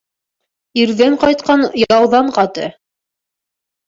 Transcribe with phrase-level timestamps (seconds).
[0.83, 2.65] Ирҙән ҡайтҡан яуҙан ҡаты.